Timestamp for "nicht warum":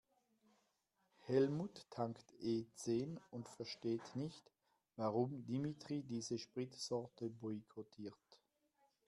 4.15-5.45